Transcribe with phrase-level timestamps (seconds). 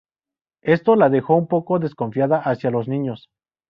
[0.63, 3.29] Esto la dejó un poco desconfiada hacia los niños.